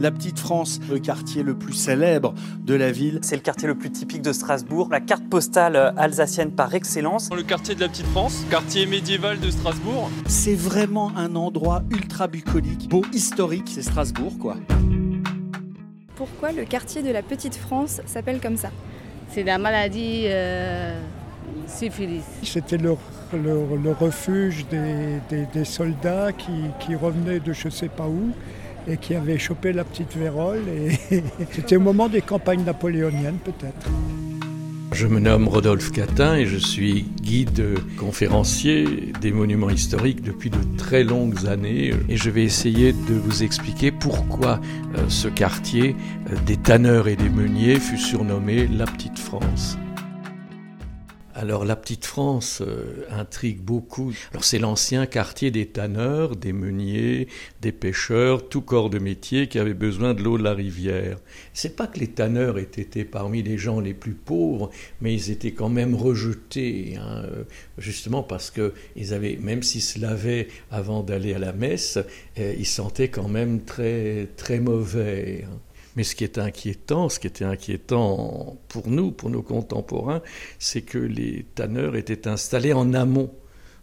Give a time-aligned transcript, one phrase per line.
[0.00, 3.20] La Petite France, le quartier le plus célèbre de la ville.
[3.22, 7.30] C'est le quartier le plus typique de Strasbourg, la carte postale euh, alsacienne par excellence.
[7.34, 10.10] Le quartier de la Petite France, quartier médiéval de Strasbourg.
[10.26, 14.56] C'est vraiment un endroit ultra bucolique, beau, historique, c'est Strasbourg quoi.
[16.16, 18.70] Pourquoi le quartier de la Petite France s'appelle comme ça?
[19.30, 21.00] C'est la maladie euh,
[21.66, 22.22] syphilis.
[22.42, 22.94] C'était le,
[23.32, 28.06] le- le refuge des, des- des soldats qui, qui revenaient de je ne sais pas
[28.06, 28.30] où
[28.88, 30.62] et qui avaient chopé la petite vérole.
[31.52, 33.88] C'était au moment des campagnes napoléoniennes peut-être.
[34.94, 37.64] Je me nomme Rodolphe Catin et je suis guide
[37.98, 43.42] conférencier des monuments historiques depuis de très longues années et je vais essayer de vous
[43.42, 44.60] expliquer pourquoi
[44.96, 45.96] euh, ce quartier
[46.30, 49.76] euh, des tanneurs et des meuniers fut surnommé la Petite France.
[51.44, 54.14] Alors la Petite France euh, intrigue beaucoup.
[54.30, 57.28] Alors c'est l'ancien quartier des tanneurs, des meuniers,
[57.60, 61.18] des pêcheurs, tout corps de métier qui avait besoin de l'eau de la rivière.
[61.52, 64.70] C'est pas que les tanneurs aient été parmi les gens les plus pauvres,
[65.02, 67.24] mais ils étaient quand même rejetés, hein,
[67.76, 71.98] justement parce que ils avaient, même s'ils se lavaient avant d'aller à la messe,
[72.38, 75.44] euh, ils sentaient quand même très très mauvais.
[75.46, 75.58] hein.
[75.96, 80.22] Mais ce qui est inquiétant, ce qui était inquiétant pour nous, pour nos contemporains,
[80.58, 83.32] c'est que les tanneurs étaient installés en amont.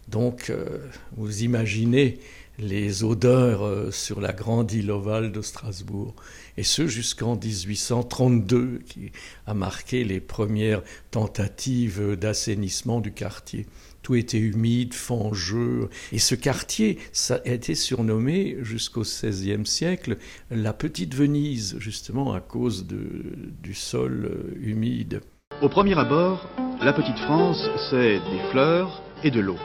[0.09, 0.79] Donc, euh,
[1.15, 2.19] vous imaginez
[2.61, 6.15] les odeurs euh, sur la grande île ovale de Strasbourg.
[6.57, 9.11] Et ce jusqu'en 1832, qui
[9.47, 13.65] a marqué les premières tentatives d'assainissement du quartier.
[14.03, 15.89] Tout était humide, fangeux.
[16.11, 20.17] Et ce quartier ça a été surnommé jusqu'au XVIe siècle
[20.49, 25.21] la Petite Venise, justement à cause du sol euh, humide.
[25.61, 26.47] Au premier abord,
[26.81, 29.57] la petite France, c'est des fleurs et de l'eau.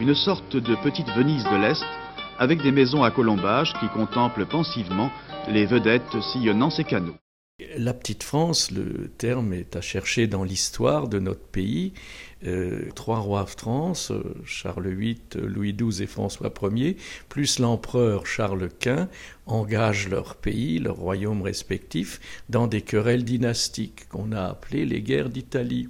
[0.00, 1.84] Une sorte de petite Venise de l'Est,
[2.38, 5.10] avec des maisons à colombages qui contemplent pensivement
[5.48, 7.16] les vedettes sillonnant ses canaux.
[7.76, 11.92] La petite France, le terme est à chercher dans l'histoire de notre pays.
[12.46, 16.96] Euh, trois rois de France, euh, Charles VIII, Louis XII et François Ier,
[17.28, 19.08] plus l'empereur Charles Quint,
[19.46, 25.30] engagent leur pays, leurs royaumes respectifs, dans des querelles dynastiques qu'on a appelées les guerres
[25.30, 25.88] d'Italie.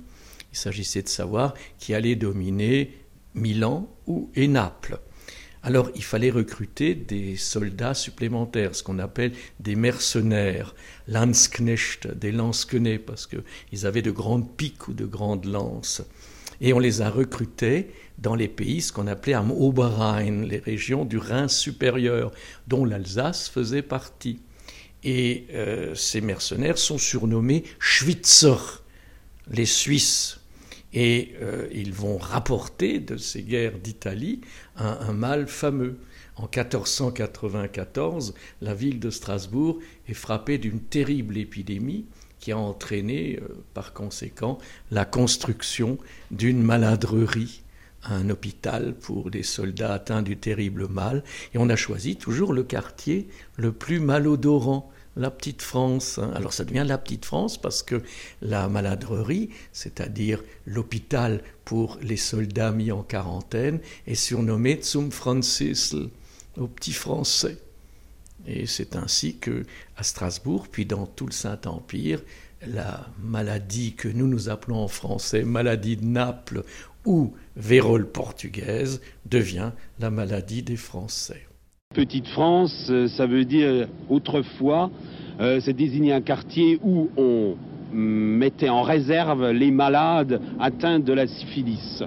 [0.51, 2.97] Il s'agissait de savoir qui allait dominer
[3.35, 4.99] Milan ou et Naples.
[5.63, 10.75] Alors il fallait recruter des soldats supplémentaires, ce qu'on appelle des mercenaires,
[11.09, 16.03] Landsknecht, des lansquenets, parce qu'ils avaient de grandes piques ou de grandes lances.
[16.61, 21.05] Et on les a recrutés dans les pays, ce qu'on appelait am Oberrhein, les régions
[21.05, 22.33] du Rhin supérieur,
[22.67, 24.41] dont l'Alsace faisait partie.
[25.05, 28.83] Et euh, ces mercenaires sont surnommés Schwitzer,
[29.51, 30.41] les Suisses.
[31.01, 34.41] Et euh, ils vont rapporter de ces guerres d'Italie
[34.77, 36.01] un, mal fameux.
[36.35, 39.79] En 1494, la ville de Strasbourg
[40.09, 42.07] est frappée d'une terrible épidémie
[42.41, 44.59] qui a entraîné euh, par conséquent
[44.91, 45.99] la construction
[46.33, 47.63] d'une maladrerie,
[48.03, 51.23] un hôpital pour des soldats atteints du terrible mal.
[51.55, 56.19] Et on a choisi toujours le quartier le plus malodorant, la petite France.
[56.19, 56.33] hein.
[56.35, 58.03] Alors ça devient la petite France parce que
[58.41, 66.09] la maladrerie, c'est-à-dire l'hôpital pour les soldats mis en quarantaine, est surnommé Zum Franzisl,
[66.57, 67.59] au petit français.
[68.47, 69.65] Et c'est ainsi que,
[69.97, 72.23] à Strasbourg, puis dans tout le Saint-Empire,
[72.67, 76.65] la maladie que nous nous appelons en français maladie de Naples
[77.05, 81.48] ou vérole portugaise devient la maladie des Français.
[81.99, 84.89] Petite France, euh, ça veut dire autrefois,
[85.41, 87.57] euh, c'est désigner un quartier où on
[87.93, 92.05] mettait en réserve les malades atteints de la syphilis.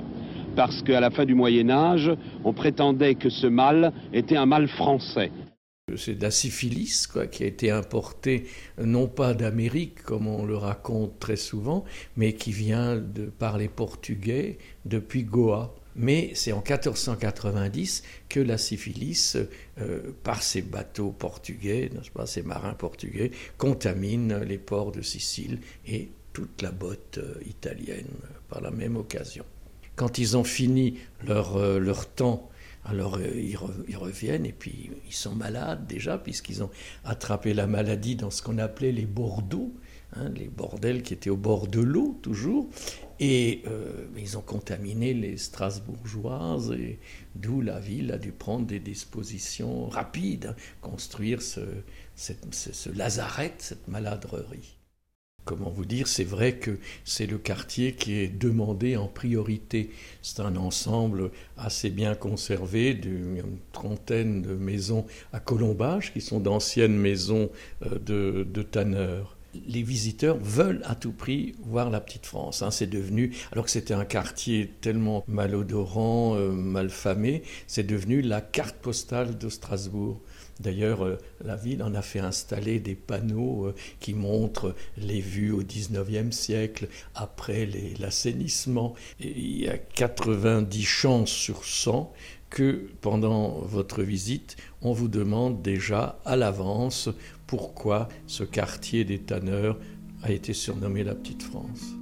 [0.56, 2.10] Parce qu'à la fin du Moyen Âge,
[2.46, 5.30] on prétendait que ce mal était un mal français.
[5.98, 8.46] C'est de la syphilis quoi, qui a été importée
[8.82, 11.84] non pas d'Amérique comme on le raconte très souvent,
[12.16, 12.98] mais qui vient
[13.40, 15.76] par les Portugais depuis Goa.
[15.96, 19.38] Mais c'est en 1490 que la syphilis,
[19.80, 26.10] euh, par ces bateaux portugais, n'est-ce pas, marins portugais, contamine les ports de Sicile et
[26.34, 28.08] toute la botte euh, italienne
[28.50, 29.46] par la même occasion.
[29.96, 32.51] Quand ils ont fini leur, euh, leur temps
[32.86, 36.70] alors euh, ils, re- ils reviennent et puis ils sont malades déjà puisqu'ils ont
[37.04, 39.74] attrapé la maladie dans ce qu'on appelait les bordeaux,
[40.16, 42.70] hein, les bordels qui étaient au bord de l'eau toujours.
[43.20, 47.00] Et euh, ils ont contaminé les Strasbourgeoises et
[47.36, 51.60] d'où la ville a dû prendre des dispositions rapides, hein, construire ce,
[52.16, 54.78] cette- ce- ce lazaret, cette maladrerie.
[55.46, 59.92] Comment vous dire, c'est vrai que c'est le quartier qui est demandé en priorité.
[60.22, 66.96] C'est un ensemble assez bien conservé d'une trentaine de maisons à colombage, qui sont d'anciennes
[66.96, 67.50] maisons
[67.86, 72.62] euh, de, tanneurs les visiteurs veulent à tout prix voir la petite France.
[72.62, 72.72] Hein.
[72.72, 78.78] C'est devenu, alors que c'était un quartier tellement malodorant, euh, malfamé, c'est devenu la carte
[78.78, 80.22] postale de Strasbourg.
[80.60, 85.52] D'ailleurs, euh, la ville en a fait installer des panneaux euh, qui montrent les vues
[85.52, 87.68] au 19e siècle, après
[88.00, 88.96] l'assainissement.
[89.20, 92.14] Il y a 90 chances sur 100
[92.50, 97.10] que pendant votre visite, on vous demande déjà à l'avance
[97.48, 99.78] pourquoi ce quartier des tanneurs
[100.24, 102.01] a été surnommé la Petite France.